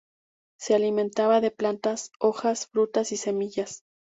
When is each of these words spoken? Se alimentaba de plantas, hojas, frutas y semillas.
Se 0.59 0.73
alimentaba 0.73 1.41
de 1.41 1.51
plantas, 1.51 2.11
hojas, 2.17 2.65
frutas 2.65 3.11
y 3.11 3.17
semillas. 3.17 3.83